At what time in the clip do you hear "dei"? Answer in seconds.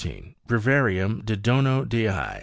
1.85-2.09